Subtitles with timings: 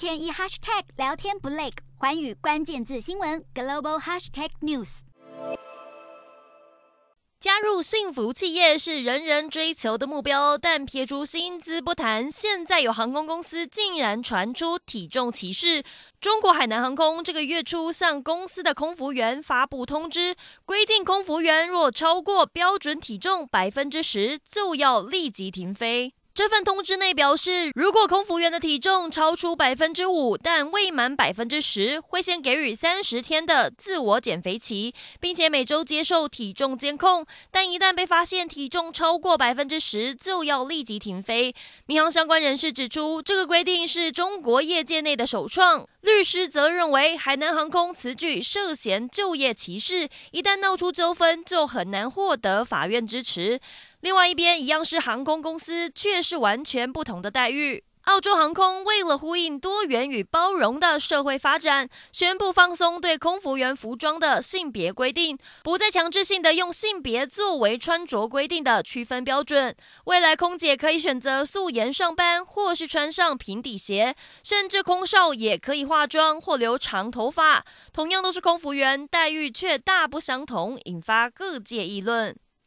[0.00, 5.00] 天一 hashtag 聊天不累，环宇关键字新闻 global hashtag news。
[7.38, 15.82] 加入幸福企业是人人追求的目标，但撇除薪资不谈，现在有航空公司竟然传出体重歧视。
[16.18, 26.14] 中国海南航空这个月初向公司的空服员发布通知，规定空服员若超过标准体重百分之十，就要立即停飞。
[26.40, 37.26] 这份通知内表示，如果空服员的体重超出百分之五，但未满百分之十，会先给予三十天的自我减肥期，并且每周接受体重监控。
[37.50, 41.54] 但一旦被发现体重超过百分之十，就要立即停飞。
[41.84, 45.86] 民航相关人士指出，这个规定是中国业界内的首创。
[46.00, 53.60] 律师则认为，海南航空此举涉嫌就业歧视，一旦闹出纠纷，就很难获得法院支持。
[54.00, 57.84] 另外一边，一样是航空公司，却是完全不同的待遇。
[58.04, 69.76] 澳洲航空为了呼应多元与包容的社会发展，宣布放松对空服员服装的性别规定，不再强制性的用性别作为穿着规定的区分标准。
[70.06, 77.66] 未来空姐可以选择素颜上班，或是穿上平底鞋，甚至空少也可以化妆或留长头发。
[77.92, 82.34] 同样都是空服员，待遇却大不相同，引发各界议论。